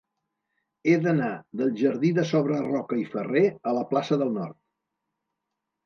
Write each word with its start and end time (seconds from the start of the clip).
He 0.91 0.95
d'anar 1.03 1.27
del 1.61 1.75
jardí 1.83 2.11
de 2.19 2.25
Sobreroca 2.31 2.99
i 3.05 3.07
Ferrer 3.15 3.47
a 3.73 3.79
la 3.81 3.87
plaça 3.95 4.23
del 4.27 4.37
Nord. 4.43 4.63